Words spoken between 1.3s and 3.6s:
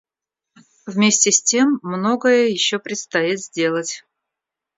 с тем многое еще предстоит